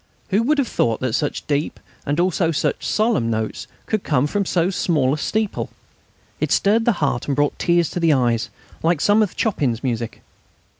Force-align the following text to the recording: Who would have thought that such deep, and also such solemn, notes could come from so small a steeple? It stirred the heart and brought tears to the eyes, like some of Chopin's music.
Who 0.29 0.41
would 0.41 0.57
have 0.57 0.67
thought 0.67 0.99
that 1.01 1.13
such 1.13 1.45
deep, 1.45 1.79
and 2.07 2.19
also 2.19 2.49
such 2.51 2.87
solemn, 2.87 3.29
notes 3.29 3.67
could 3.85 4.03
come 4.03 4.25
from 4.25 4.45
so 4.45 4.71
small 4.71 5.13
a 5.13 5.17
steeple? 5.19 5.69
It 6.39 6.51
stirred 6.51 6.85
the 6.85 6.93
heart 7.03 7.27
and 7.27 7.35
brought 7.35 7.59
tears 7.59 7.91
to 7.91 7.99
the 7.99 8.11
eyes, 8.11 8.49
like 8.81 8.99
some 8.99 9.21
of 9.21 9.35
Chopin's 9.37 9.83
music. 9.83 10.23